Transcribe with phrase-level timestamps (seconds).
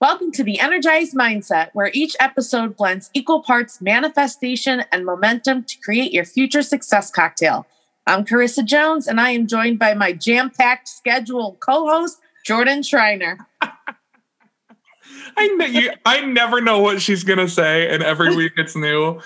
[0.00, 5.76] Welcome to the Energized Mindset, where each episode blends equal parts manifestation and momentum to
[5.78, 7.66] create your future success cocktail.
[8.06, 12.82] I'm Karissa Jones, and I am joined by my jam packed schedule co host, Jordan
[12.82, 13.46] Schreiner.
[15.36, 19.20] I you, I never know what she's gonna say, and every week it's new.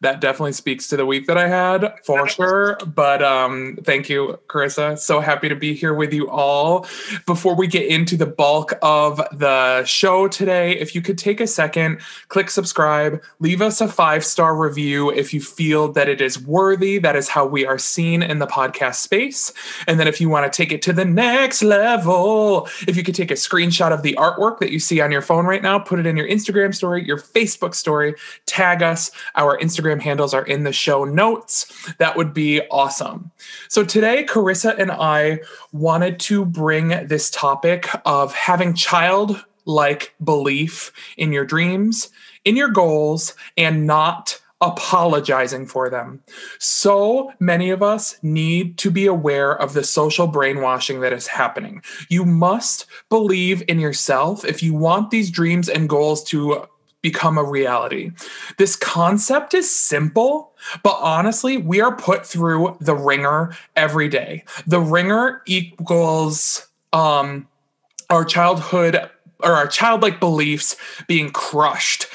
[0.00, 2.76] That definitely speaks to the week that I had for sure.
[2.86, 4.98] But um, thank you, Karissa.
[4.98, 6.86] So happy to be here with you all.
[7.24, 11.46] Before we get into the bulk of the show today, if you could take a
[11.46, 16.38] second, click subscribe, leave us a five star review if you feel that it is
[16.38, 16.98] worthy.
[16.98, 19.52] That is how we are seen in the podcast space.
[19.86, 23.14] And then if you want to take it to the next level, if you could
[23.14, 25.98] take a screenshot of the artwork that you see on your phone right now, put
[25.98, 29.10] it in your Instagram story, your Facebook story, tag us.
[29.36, 31.94] Our Instagram handles are in the show notes.
[31.98, 33.30] That would be awesome.
[33.68, 35.40] So today, Karissa and I
[35.72, 42.10] wanted to bring this topic of having childlike belief in your dreams,
[42.44, 46.22] in your goals, and not apologizing for them.
[46.58, 51.82] So many of us need to be aware of the social brainwashing that is happening.
[52.08, 56.66] You must believe in yourself if you want these dreams and goals to
[57.02, 58.10] become a reality.
[58.58, 60.52] This concept is simple,
[60.82, 64.44] but honestly, we are put through the ringer every day.
[64.66, 67.48] The ringer equals um
[68.10, 69.10] our childhood
[69.42, 72.06] or our childlike beliefs being crushed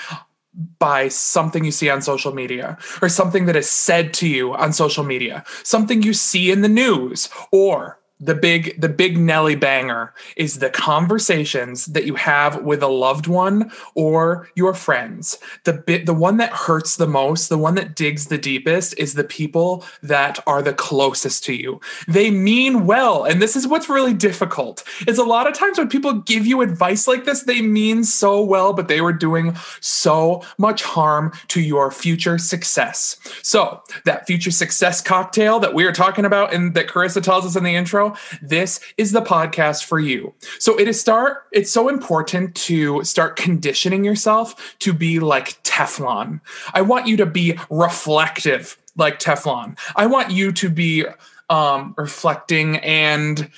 [0.80, 4.74] by something you see on social media or something that is said to you on
[4.74, 10.14] social media, something you see in the news, or the big the big Nelly banger
[10.38, 15.40] is the conversations that you have with a loved one or your friends.
[15.64, 19.16] The bit the one that hurts the most, the one that digs the deepest is
[19.16, 21.82] the people that are the closest to you.
[22.08, 24.84] They mean well, and this is what's really difficult.
[25.08, 28.44] Is a lot of times when people give you advice like this, they mean so
[28.44, 33.18] well, but they were doing so much harm to your future success.
[33.42, 37.56] So, that future success cocktail that we are talking about and that Karissa tells us
[37.56, 38.11] in the intro,
[38.42, 40.34] this is the podcast for you.
[40.60, 46.42] So it is start it's so important to start conditioning yourself to be like Teflon.
[46.74, 49.78] I want you to be reflective like Teflon.
[49.96, 51.06] I want you to be
[51.50, 53.50] um, reflecting and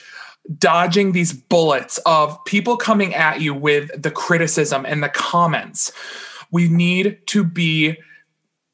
[0.58, 5.92] dodging these bullets of people coming at you with the criticism and the comments.
[6.52, 7.98] We need to be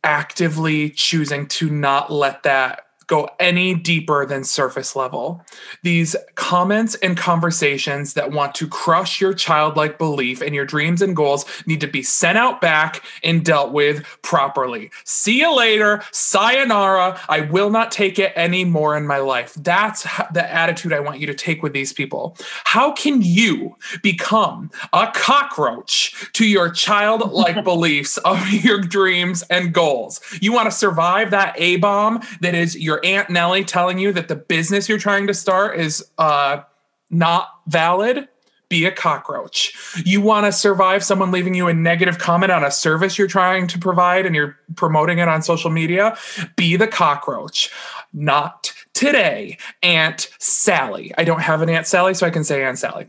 [0.03, 5.43] actively choosing to not let that go any deeper than surface level.
[5.81, 11.15] These comments and conversations that want to crush your childlike belief and your dreams and
[11.15, 14.91] goals need to be sent out back and dealt with properly.
[15.03, 16.03] See you later.
[16.11, 17.19] Sayonara.
[17.27, 19.55] I will not take it anymore in my life.
[19.55, 22.37] That's the attitude I want you to take with these people.
[22.65, 30.21] How can you become a cockroach to your childlike beliefs of your dreams and goals?
[30.39, 34.27] You want to survive that A bomb that is your Aunt Nellie telling you that
[34.27, 36.61] the business you're trying to start is uh,
[37.09, 38.27] not valid,
[38.69, 39.73] be a cockroach.
[40.05, 43.67] You want to survive someone leaving you a negative comment on a service you're trying
[43.67, 46.17] to provide and you're promoting it on social media,
[46.55, 47.71] be the cockroach.
[48.13, 51.13] Not today, Aunt Sally.
[51.17, 53.07] I don't have an Aunt Sally, so I can say Aunt Sally.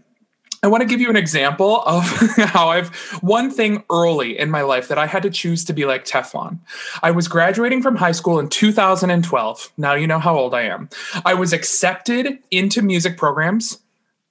[0.63, 2.05] I want to give you an example of
[2.37, 5.87] how I've one thing early in my life that I had to choose to be
[5.87, 6.59] like Teflon.
[7.03, 9.73] I was graduating from high school in 2012.
[9.79, 10.91] Now you know how old I am.
[11.25, 13.79] I was accepted into music programs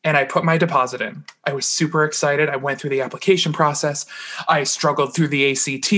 [0.04, 1.26] and I put my deposit in.
[1.44, 2.48] I was super excited.
[2.48, 4.06] I went through the application process.
[4.48, 5.94] I struggled through the ACT.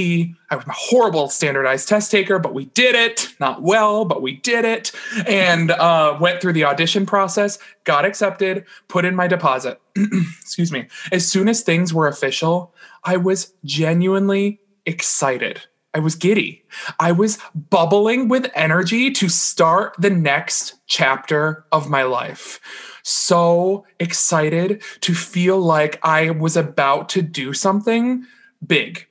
[0.49, 3.33] I was a horrible standardized test taker, but we did it.
[3.39, 4.91] Not well, but we did it.
[5.27, 9.79] And uh, went through the audition process, got accepted, put in my deposit.
[9.95, 10.87] Excuse me.
[11.11, 12.73] As soon as things were official,
[13.03, 15.61] I was genuinely excited.
[15.93, 16.63] I was giddy.
[16.99, 22.59] I was bubbling with energy to start the next chapter of my life
[23.03, 28.25] so excited to feel like I was about to do something
[28.65, 29.07] big.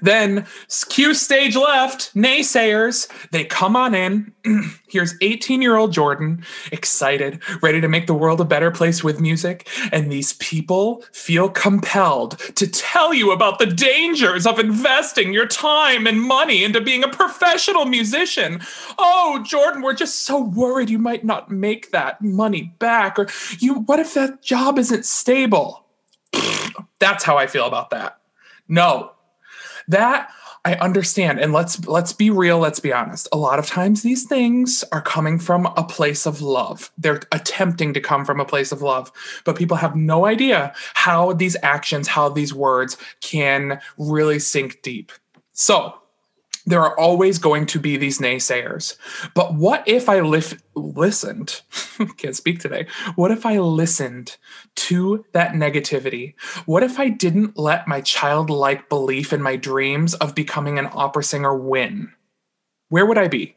[0.00, 0.46] Then
[0.88, 4.32] cue stage left, naysayers, they come on in.
[4.88, 9.20] Here's 18 year old Jordan, excited, ready to make the world a better place with
[9.20, 9.68] music.
[9.92, 16.06] And these people feel compelled to tell you about the dangers of investing your time
[16.06, 18.60] and money into being a professional musician.
[18.98, 23.18] Oh, Jordan, we're just so worried you might not make that money back.
[23.18, 23.28] Or
[23.58, 25.86] you, what if that job isn't stable?
[26.98, 28.18] That's how I feel about that.
[28.68, 29.12] No,
[29.88, 30.30] that
[30.64, 31.40] I understand.
[31.40, 33.28] And let's let's be real, let's be honest.
[33.32, 36.90] A lot of times these things are coming from a place of love.
[36.96, 39.10] They're attempting to come from a place of love.
[39.44, 45.10] But people have no idea how these actions, how these words can really sink deep.
[45.52, 46.01] So,
[46.66, 48.96] there are always going to be these naysayers.
[49.34, 51.62] But what if I lif- listened?
[52.16, 52.86] can't speak today.
[53.16, 54.36] What if I listened
[54.76, 56.34] to that negativity?
[56.66, 61.24] What if I didn't let my childlike belief in my dreams of becoming an opera
[61.24, 62.12] singer win?
[62.88, 63.56] Where would I be?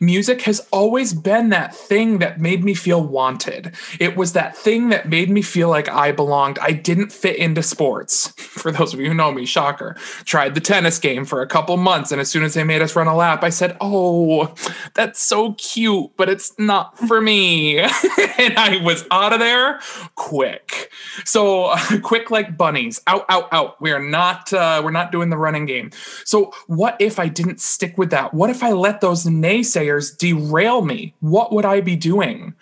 [0.00, 3.74] Music has always been that thing that made me feel wanted.
[4.00, 6.58] It was that thing that made me feel like I belonged.
[6.60, 8.28] I didn't fit into sports.
[8.36, 9.94] For those of you who know me, shocker.
[10.24, 12.96] Tried the tennis game for a couple months, and as soon as they made us
[12.96, 14.52] run a lap, I said, Oh,
[14.94, 17.78] that's so cute, but it's not for me.
[17.78, 19.80] and I was out of there
[20.16, 20.90] quick.
[21.24, 23.00] So quick like bunnies.
[23.06, 23.80] Out, out, out.
[23.80, 25.90] We are not uh, we're not doing the running game.
[26.24, 28.34] So what if I didn't stick with that?
[28.34, 32.54] What if I let those nays naysayers derail me, what would I be doing?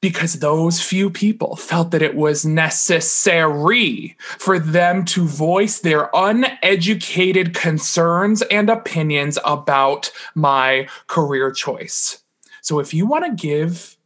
[0.00, 7.54] Because those few people felt that it was necessary for them to voice their uneducated
[7.54, 12.18] concerns and opinions about my career choice.
[12.62, 13.96] So, if you want to give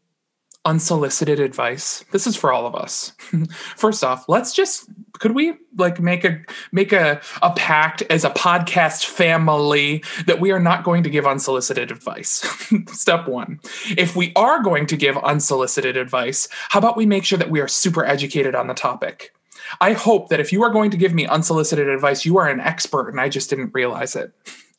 [0.66, 2.04] unsolicited advice.
[2.10, 3.12] This is for all of us.
[3.76, 6.40] First off let's just could we like make a
[6.72, 11.24] make a, a pact as a podcast family that we are not going to give
[11.24, 12.44] unsolicited advice?
[12.88, 13.60] Step one.
[13.96, 17.60] If we are going to give unsolicited advice how about we make sure that we
[17.60, 19.32] are super educated on the topic?
[19.80, 22.60] I hope that if you are going to give me unsolicited advice you are an
[22.60, 24.32] expert and i just didn't realize it.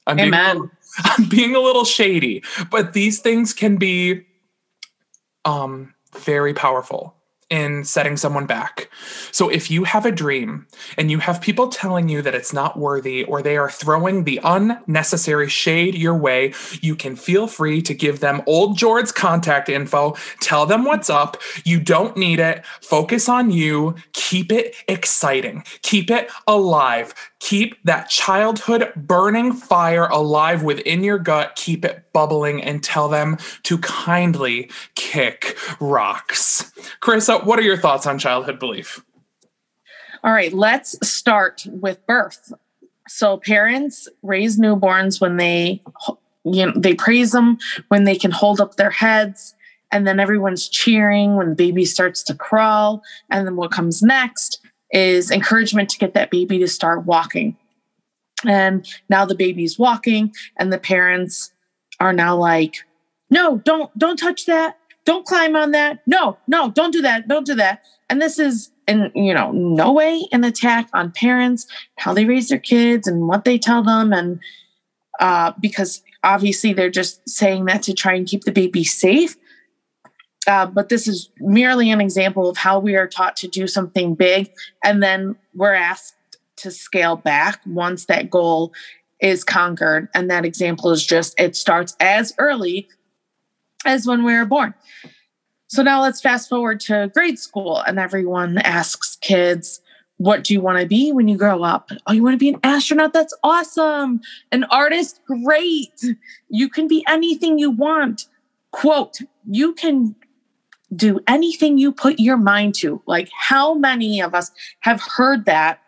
[0.06, 0.58] I'm Amen.
[0.58, 4.27] being, I'm being a little shady but these things can be
[5.48, 7.17] um, very powerful
[7.50, 8.90] in setting someone back.
[9.32, 10.68] So if you have a dream
[10.98, 14.40] and you have people telling you that it's not worthy or they are throwing the
[14.44, 20.16] unnecessary shade your way, you can feel free to give them old George's contact info,
[20.42, 21.38] tell them what's up.
[21.64, 22.66] You don't need it.
[22.82, 23.96] Focus on you.
[24.14, 25.64] Keep it exciting.
[25.84, 27.14] Keep it alive.
[27.40, 31.56] Keep that childhood burning fire alive within your gut.
[31.56, 36.72] Keep it bubbling and tell them to kindly kick rocks.
[37.00, 39.04] Karissa, what are your thoughts on childhood belief?
[40.24, 42.52] All right, let's start with birth.
[43.08, 45.82] So parents raise newborns when they
[46.44, 47.58] you know they praise them
[47.90, 49.56] when they can hold up their heads
[49.92, 54.60] and then everyone's cheering when the baby starts to crawl and then what comes next
[54.92, 57.56] is encouragement to get that baby to start walking.
[58.46, 61.52] And now the baby's walking and the parents
[62.00, 62.86] are now like,
[63.30, 64.78] "No, don't don't touch that.
[65.08, 66.02] Don't climb on that.
[66.06, 67.28] No, no, don't do that.
[67.28, 71.66] Don't do that." And this is in, you know, no way an attack on parents,
[71.98, 74.40] how they raise their kids and what they tell them and
[75.20, 79.36] uh because obviously they're just saying that to try and keep the baby safe
[80.46, 84.14] uh, but this is merely an example of how we are taught to do something
[84.14, 84.52] big
[84.84, 86.16] and then we're asked
[86.58, 88.74] to scale back once that goal
[89.20, 90.10] is conquered.
[90.14, 92.88] And that example is just it starts as early
[93.88, 94.74] as when we were born.
[95.68, 99.82] So now let's fast forward to grade school, and everyone asks kids,
[100.18, 101.90] What do you want to be when you grow up?
[102.06, 103.14] Oh, you want to be an astronaut?
[103.14, 104.22] That's awesome.
[104.52, 105.20] An artist?
[105.26, 106.04] Great.
[106.50, 108.28] You can be anything you want.
[108.72, 109.20] Quote,
[109.50, 110.16] you can
[110.96, 113.02] do anything you put your mind to.
[113.06, 115.82] Like, how many of us have heard that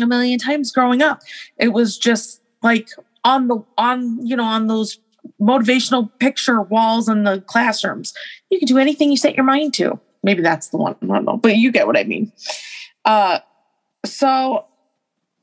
[0.00, 1.20] a million times growing up?
[1.56, 2.88] It was just like
[3.22, 4.98] on the, on, you know, on those
[5.40, 8.14] motivational picture walls in the classrooms.
[8.50, 9.98] You can do anything you set your mind to.
[10.22, 10.96] Maybe that's the one.
[11.02, 12.32] I don't know, but you get what I mean.
[13.04, 13.40] Uh,
[14.04, 14.64] so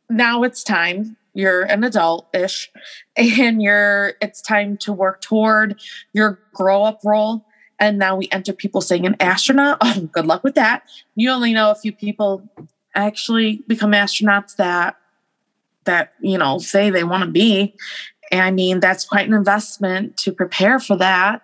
[0.10, 1.18] now it's time.
[1.34, 2.72] You're an adult ish,
[3.16, 4.14] and you're.
[4.22, 5.80] It's time to work toward
[6.14, 7.46] your grow up role
[7.80, 9.78] and now we enter people saying an astronaut.
[9.82, 10.84] Oh, good luck with that.
[11.16, 12.48] You only know a few people
[12.96, 14.96] actually become astronauts that
[15.86, 17.76] that you know say they want to be.
[18.32, 21.42] I mean, that's quite an investment to prepare for that.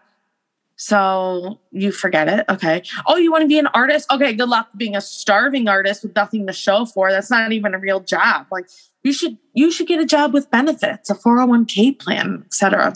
[0.76, 2.46] So you forget it.
[2.50, 2.84] Okay.
[3.06, 4.10] Oh, you want to be an artist?
[4.12, 7.12] Okay, good luck being a starving artist with nothing to show for.
[7.12, 8.48] That's not even a real job.
[8.50, 8.68] Like
[9.04, 12.94] you should you should get a job with benefits, a 401k plan, etc.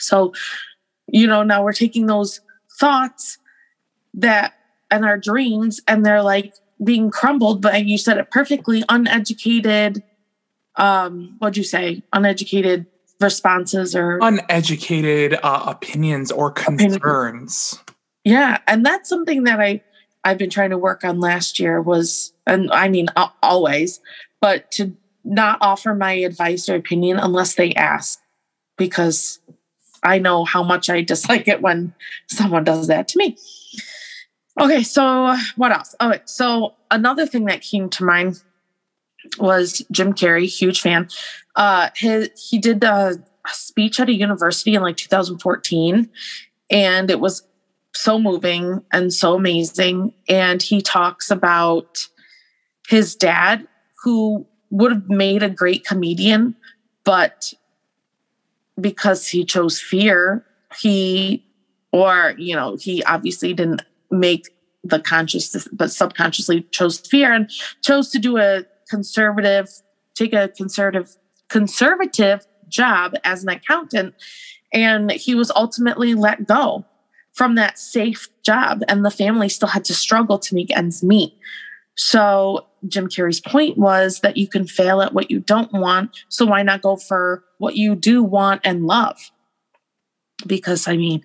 [0.00, 0.32] So
[1.06, 2.40] you know now we're taking those
[2.80, 3.38] thoughts
[4.14, 4.54] that
[4.90, 10.02] and our dreams and they're like being crumbled but you said it perfectly uneducated
[10.80, 12.86] um what'd you say uneducated
[13.20, 17.78] responses or uneducated uh, opinions or concerns
[18.24, 19.80] yeah and that's something that i
[20.24, 23.06] i've been trying to work on last year was and i mean
[23.42, 24.00] always
[24.40, 28.18] but to not offer my advice or opinion unless they ask
[28.78, 29.40] because
[30.02, 31.94] I know how much I dislike it when
[32.28, 33.36] someone does that to me.
[34.60, 35.94] Okay, so what else?
[36.00, 38.42] Oh, so another thing that came to mind
[39.38, 41.08] was Jim Carrey, huge fan.
[41.56, 46.08] Uh, his, he did a, a speech at a university in like 2014,
[46.70, 47.42] and it was
[47.94, 50.14] so moving and so amazing.
[50.28, 52.06] And he talks about
[52.88, 53.66] his dad,
[54.02, 56.54] who would have made a great comedian,
[57.04, 57.52] but
[58.80, 60.44] because he chose fear,
[60.78, 61.44] he,
[61.92, 64.48] or, you know, he obviously didn't make
[64.82, 67.50] the conscious, but subconsciously chose fear and
[67.82, 69.68] chose to do a conservative,
[70.14, 71.16] take a conservative,
[71.48, 74.14] conservative job as an accountant.
[74.72, 76.84] And he was ultimately let go
[77.32, 81.32] from that safe job, and the family still had to struggle to make ends meet.
[81.96, 86.24] So, Jim Carrey's point was that you can fail at what you don't want.
[86.28, 89.30] So, why not go for what you do want and love?
[90.46, 91.22] Because, I mean,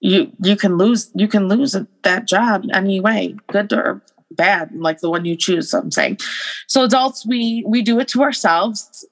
[0.00, 5.10] you you can lose you can lose that job anyway good or bad like the
[5.10, 6.18] one you choose i'm saying.
[6.66, 9.06] So adults we we do it to ourselves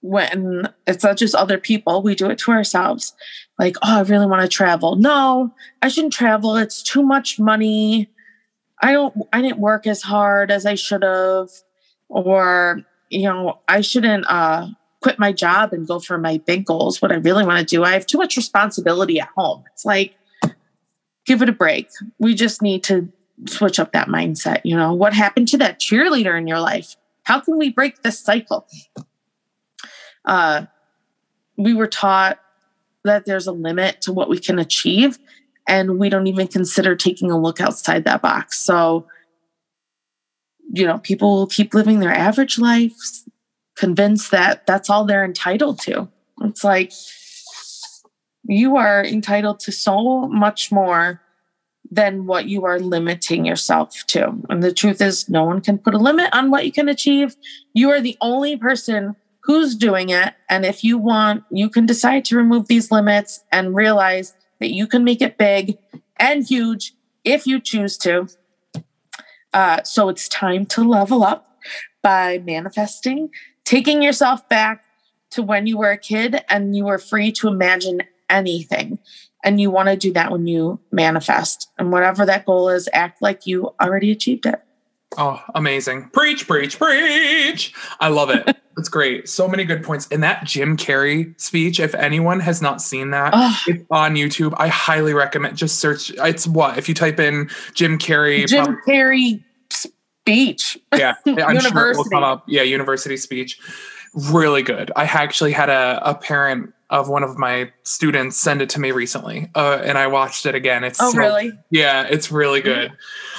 [0.00, 3.14] when it's not just other people we do it to ourselves.
[3.58, 4.96] Like oh i really want to travel.
[4.96, 6.56] No i shouldn't travel.
[6.56, 8.10] It's too much money.
[8.82, 11.48] I don't i didn't work as hard as i should have
[12.08, 14.68] or you know i shouldn't uh
[15.02, 17.84] quit my job and go for my big goals what i really want to do.
[17.84, 19.64] I have too much responsibility at home.
[19.72, 20.14] It's like
[21.28, 21.88] give it a break.
[22.18, 23.08] We just need to
[23.46, 24.60] switch up that mindset.
[24.64, 26.96] You know, what happened to that cheerleader in your life?
[27.24, 28.66] How can we break this cycle?
[30.24, 30.66] Uh,
[31.56, 32.38] we were taught
[33.04, 35.18] that there's a limit to what we can achieve,
[35.66, 38.58] and we don't even consider taking a look outside that box.
[38.58, 39.06] So,
[40.72, 43.28] you know, people keep living their average lives,
[43.76, 46.08] convinced that that's all they're entitled to.
[46.42, 46.92] It's like,
[48.44, 51.20] you are entitled to so much more
[51.90, 54.34] than what you are limiting yourself to.
[54.48, 57.36] And the truth is, no one can put a limit on what you can achieve.
[57.72, 60.34] You are the only person who's doing it.
[60.50, 64.86] And if you want, you can decide to remove these limits and realize that you
[64.86, 65.78] can make it big
[66.16, 66.92] and huge
[67.24, 68.28] if you choose to.
[69.54, 71.58] Uh, so it's time to level up
[72.02, 73.30] by manifesting,
[73.64, 74.84] taking yourself back
[75.30, 78.98] to when you were a kid and you were free to imagine anything.
[79.44, 81.70] And you want to do that when you manifest.
[81.78, 84.60] And whatever that goal is, act like you already achieved it.
[85.16, 86.10] Oh, amazing.
[86.12, 87.72] Preach, preach, preach.
[88.00, 88.44] I love it.
[88.76, 89.28] That's great.
[89.28, 90.06] So many good points.
[90.08, 93.58] In that Jim Carrey speech, if anyone has not seen that, oh.
[93.66, 94.54] it's on YouTube.
[94.56, 96.10] I highly recommend just search.
[96.10, 96.78] It's what?
[96.78, 98.46] If you type in Jim Carrey.
[98.46, 100.78] Jim probably, Carrey speech.
[100.94, 101.14] Yeah.
[101.26, 102.44] I'm sure it will come up.
[102.46, 103.58] Yeah, university speech.
[104.14, 104.92] Really good.
[104.94, 108.92] I actually had a, a parent of one of my students send it to me
[108.92, 110.84] recently, uh, and I watched it again.
[110.84, 111.52] It's oh so, really?
[111.70, 112.92] Yeah, it's really good.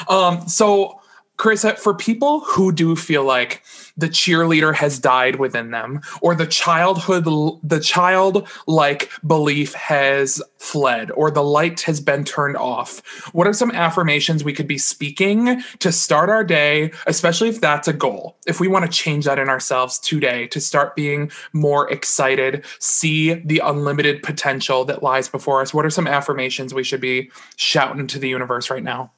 [0.08, 1.02] Um, so,
[1.38, 3.64] Chris, for people who do feel like
[4.00, 7.26] the cheerleader has died within them or the childhood
[7.64, 13.02] the child like belief has fled or the light has been turned off.
[13.34, 17.88] What are some affirmations we could be speaking to start our day especially if that's
[17.88, 18.38] a goal?
[18.48, 23.34] If we want to change that in ourselves today to start being more excited see
[23.34, 28.08] the unlimited potential that lies before us what are some affirmations we should be shouting
[28.08, 29.12] to the universe right now?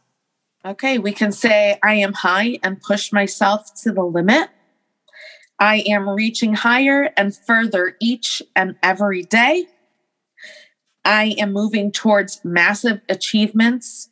[0.64, 4.50] Okay, we can say, I am high and push myself to the limit.
[5.62, 9.68] I am reaching higher and further each and every day.
[11.06, 14.10] I am moving towards massive achievements.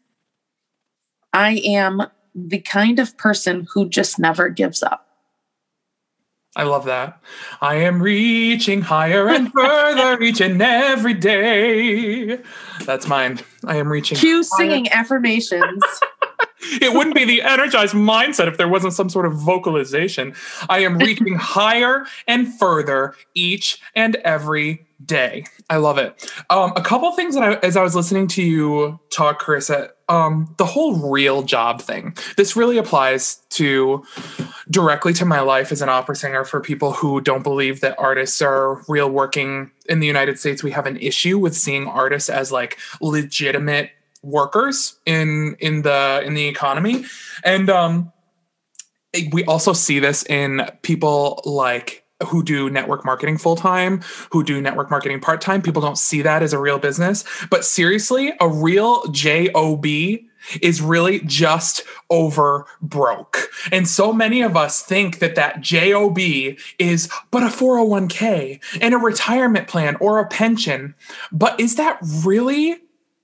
[1.33, 2.03] I am
[2.35, 5.07] the kind of person who just never gives up.
[6.55, 7.19] I love that.
[7.61, 12.39] I am reaching higher and further each and every day.
[12.85, 13.39] That's mine.
[13.65, 14.19] I am reaching.
[14.19, 15.81] Cue singing affirmations.
[16.61, 20.33] it wouldn't be the energized mindset if there wasn't some sort of vocalization.
[20.69, 25.45] I am reaching higher and further each and every day.
[25.69, 26.31] I love it.
[26.49, 30.53] Um, a couple things that I, as I was listening to you talk, Karissa, um,
[30.57, 32.17] the whole real job thing.
[32.35, 34.03] This really applies to
[34.69, 38.41] directly to my life as an opera singer for people who don't believe that artists
[38.41, 40.63] are real working in the United States.
[40.63, 46.33] We have an issue with seeing artists as like legitimate workers in in the in
[46.33, 47.05] the economy
[47.43, 48.11] and um
[49.31, 54.61] we also see this in people like who do network marketing full time, who do
[54.61, 55.61] network marketing part time.
[55.61, 57.23] People don't see that as a real business.
[57.49, 59.85] But seriously, a real job
[60.61, 63.49] is really just over broke.
[63.71, 66.17] And so many of us think that that JOB
[66.77, 70.95] is but a 401k and a retirement plan or a pension.
[71.31, 72.77] But is that really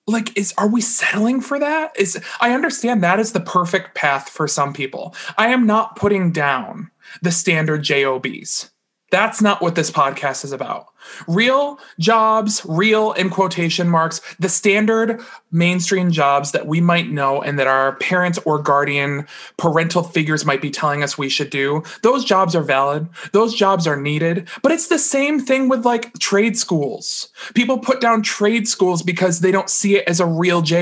[0.07, 1.97] like is are we settling for that?
[1.99, 5.15] Is I understand that is the perfect path for some people.
[5.37, 8.71] I am not putting down the standard JOBs.
[9.11, 10.87] That's not what this podcast is about.
[11.27, 15.21] Real jobs, real in quotation marks, the standard
[15.51, 19.25] mainstream jobs that we might know and that our parents or guardian
[19.57, 23.07] parental figures might be telling us we should do, those jobs are valid.
[23.31, 24.47] Those jobs are needed.
[24.61, 27.29] But it's the same thing with like trade schools.
[27.53, 30.75] People put down trade schools because they don't see it as a real job,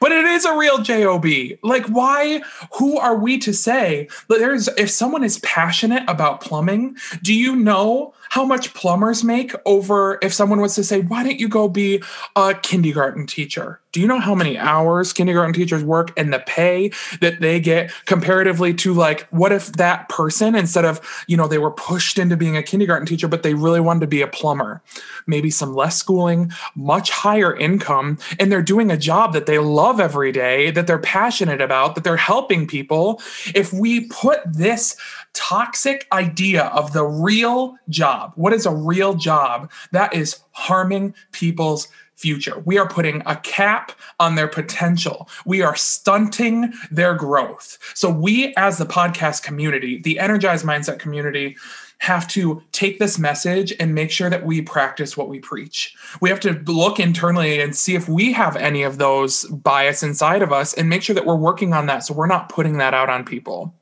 [0.00, 1.26] but it is a real job.
[1.62, 2.42] Like, why?
[2.78, 6.96] Who are we to say that there's if someone is passionate about plumbing?
[7.22, 11.40] Do you know how much plumbers make over if someone was to say, why don't
[11.40, 12.02] you go be
[12.36, 13.80] a kindergarten teacher?
[13.92, 17.92] Do you know how many hours kindergarten teachers work and the pay that they get
[18.06, 22.36] comparatively to like, what if that person, instead of, you know, they were pushed into
[22.36, 24.80] being a kindergarten teacher, but they really wanted to be a plumber?
[25.26, 30.00] Maybe some less schooling, much higher income, and they're doing a job that they love
[30.00, 33.20] every day, that they're passionate about, that they're helping people.
[33.54, 34.96] If we put this
[35.32, 38.32] toxic idea of the real job.
[38.34, 39.70] What is a real job?
[39.92, 41.88] That is harming people's
[42.20, 42.60] future.
[42.60, 45.28] We are putting a cap on their potential.
[45.46, 47.78] We are stunting their growth.
[47.94, 51.56] So, we as the podcast community, the Energized Mindset community,
[52.00, 55.94] have to take this message and make sure that we practice what we preach.
[56.20, 60.40] We have to look internally and see if we have any of those bias inside
[60.40, 62.94] of us and make sure that we're working on that so we're not putting that
[62.94, 63.74] out on people.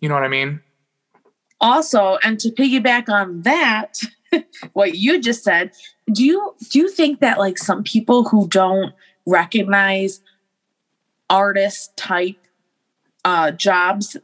[0.00, 0.60] You know what I mean?
[1.62, 3.98] Also and to piggyback on that
[4.74, 5.70] what you just said
[6.12, 8.92] do you do you think that like some people who don't
[9.26, 10.20] recognize
[11.30, 12.36] artist type
[13.24, 14.16] uh jobs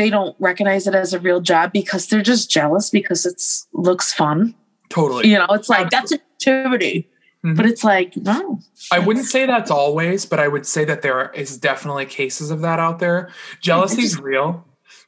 [0.00, 4.14] they don't recognize it as a real job because they're just jealous because it's looks
[4.14, 4.54] fun?
[4.88, 5.28] Totally.
[5.28, 7.06] You know it's like that's activity
[7.44, 7.54] mm-hmm.
[7.54, 8.60] but it's like no.
[8.90, 12.62] I wouldn't say that's always but i would say that there is definitely cases of
[12.62, 13.30] that out there.
[13.60, 14.64] Jealousy is real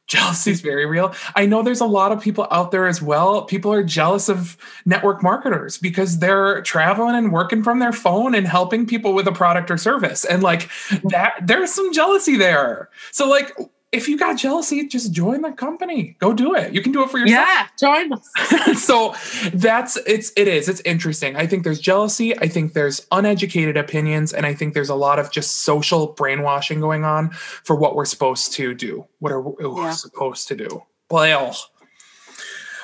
[0.07, 1.13] jealousy is very real.
[1.35, 3.43] I know there's a lot of people out there as well.
[3.43, 8.47] People are jealous of network marketers because they're traveling and working from their phone and
[8.47, 10.25] helping people with a product or service.
[10.25, 11.07] And like mm-hmm.
[11.09, 12.89] that, there's some jealousy there.
[13.11, 13.55] So, like,
[13.93, 16.17] if you got jealousy, just join the company.
[16.19, 16.73] Go do it.
[16.73, 17.47] You can do it for yourself.
[17.47, 18.83] Yeah, join us.
[18.83, 19.15] so
[19.53, 20.67] that's it's it is.
[20.67, 21.35] It's interesting.
[21.35, 22.37] I think there's jealousy.
[22.39, 26.79] I think there's uneducated opinions, and I think there's a lot of just social brainwashing
[26.79, 29.05] going on for what we're supposed to do.
[29.19, 29.91] What are we yeah.
[29.91, 30.83] supposed to do?
[31.09, 31.55] Well,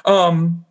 [0.06, 0.66] um.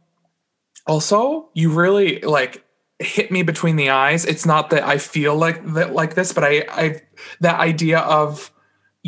[0.86, 2.64] Also, you really like
[2.98, 4.24] hit me between the eyes.
[4.24, 7.02] It's not that I feel like that like this, but I I
[7.40, 8.50] that idea of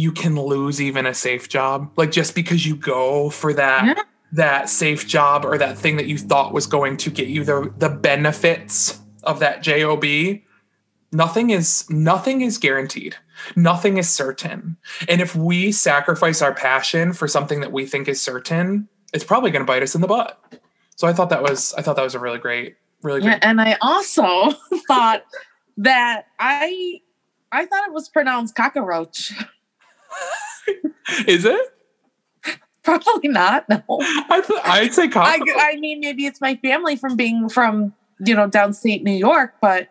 [0.00, 1.90] you can lose even a safe job.
[1.96, 4.02] Like just because you go for that yeah.
[4.32, 7.72] that safe job or that thing that you thought was going to get you the
[7.76, 10.04] the benefits of that job,
[11.12, 13.16] nothing is nothing is guaranteed.
[13.56, 14.76] Nothing is certain.
[15.08, 19.50] And if we sacrifice our passion for something that we think is certain, it's probably
[19.50, 20.38] going to bite us in the butt.
[20.96, 23.32] So I thought that was I thought that was a really great really great.
[23.32, 24.52] Yeah, and I also
[24.88, 25.24] thought
[25.78, 27.00] that I
[27.52, 29.32] I thought it was pronounced cockroach.
[31.26, 31.60] Is it?
[32.82, 33.68] Probably not.
[33.68, 33.82] No.
[33.88, 38.34] I th- I'd say I, I mean, maybe it's my family from being from you
[38.34, 39.88] know downstate New York, but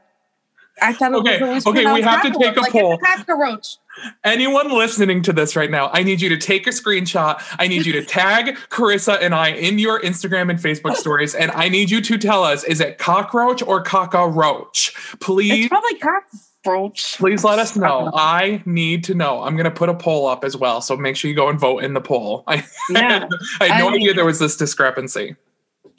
[0.81, 1.35] I thought okay.
[1.35, 1.91] it was okay.
[1.93, 2.97] We have to take a like poll.
[2.97, 3.77] Cockroach.
[4.23, 7.43] Anyone listening to this right now, I need you to take a screenshot.
[7.59, 11.51] I need you to tag Karissa and I in your Instagram and Facebook stories, and
[11.51, 14.93] I need you to tell us: is it cockroach or cockroach?
[15.19, 15.65] Please.
[15.65, 17.17] It's probably cockroach approach.
[17.17, 18.11] Please let us know.
[18.13, 19.43] I need to know.
[19.43, 20.81] I'm going to put a poll up as well.
[20.81, 22.43] So make sure you go and vote in the poll.
[22.47, 23.27] I, yeah,
[23.61, 25.35] I had no I idea there was this discrepancy.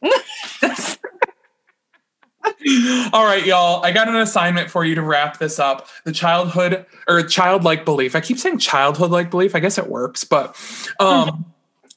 [3.13, 3.85] All right, y'all.
[3.85, 5.89] I got an assignment for you to wrap this up.
[6.05, 8.17] The childhood or childlike belief.
[8.17, 9.55] I keep saying childhood like belief.
[9.55, 10.57] I guess it works, but
[10.99, 11.45] um,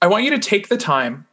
[0.02, 1.26] I want you to take the time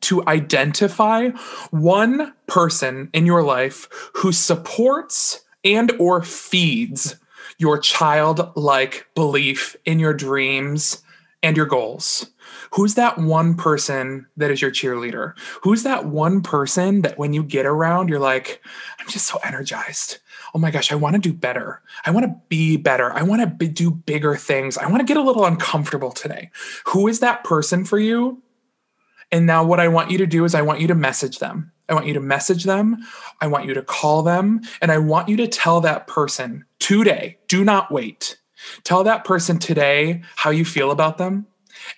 [0.00, 1.28] to identify
[1.70, 7.16] one person in your life who supports and or feeds
[7.58, 11.02] your childlike belief in your dreams
[11.42, 12.30] and your goals.
[12.74, 15.34] Who's that one person that is your cheerleader?
[15.62, 18.62] Who's that one person that when you get around, you're like,
[18.98, 20.18] I'm just so energized.
[20.54, 21.80] Oh my gosh, I want to do better.
[22.04, 23.12] I want to be better.
[23.12, 24.76] I want to be, do bigger things.
[24.76, 26.50] I want to get a little uncomfortable today.
[26.86, 28.42] Who is that person for you?
[29.32, 31.72] And now, what I want you to do is, I want you to message them.
[31.88, 32.98] I want you to message them.
[33.40, 34.60] I want you to call them.
[34.80, 38.38] And I want you to tell that person today, do not wait.
[38.84, 41.46] Tell that person today how you feel about them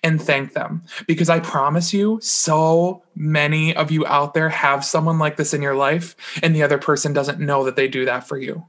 [0.02, 5.18] and thank them because I promise you, so many of you out there have someone
[5.18, 8.26] like this in your life, and the other person doesn't know that they do that
[8.26, 8.66] for you.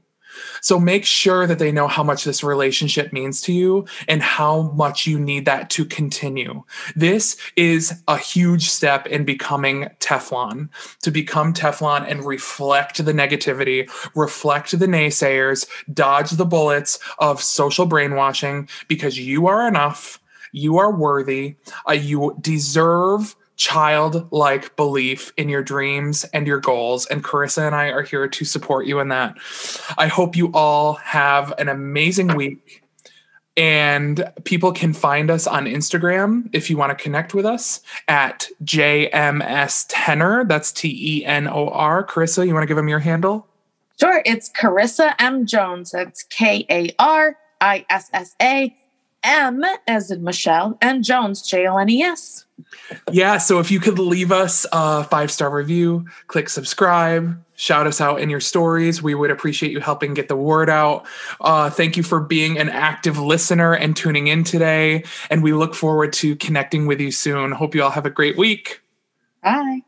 [0.60, 4.72] So make sure that they know how much this relationship means to you and how
[4.74, 6.62] much you need that to continue.
[6.96, 10.68] This is a huge step in becoming Teflon,
[11.02, 17.86] to become Teflon and reflect the negativity, reflect the naysayers, dodge the bullets of social
[17.86, 20.20] brainwashing because you are enough
[20.54, 21.56] you are worthy.
[21.86, 27.06] Uh, you deserve childlike belief in your dreams and your goals.
[27.06, 29.36] And Karissa and I are here to support you in that.
[29.96, 32.82] I hope you all have an amazing week.
[33.56, 38.48] And people can find us on Instagram if you want to connect with us at
[38.64, 40.44] JMS Tenor.
[40.44, 42.04] That's T E N O R.
[42.04, 43.46] Karissa, you want to give them your handle?
[44.00, 44.22] Sure.
[44.24, 45.46] It's Karissa M.
[45.46, 45.92] Jones.
[45.92, 48.76] That's K A R I S S A
[49.24, 52.44] M as in Michelle and Jones, J O N E S.
[53.10, 58.00] Yeah, so if you could leave us a five star review, click subscribe, shout us
[58.00, 59.02] out in your stories.
[59.02, 61.06] We would appreciate you helping get the word out.
[61.40, 65.04] Uh, thank you for being an active listener and tuning in today.
[65.30, 67.52] And we look forward to connecting with you soon.
[67.52, 68.82] Hope you all have a great week.
[69.42, 69.80] Bye.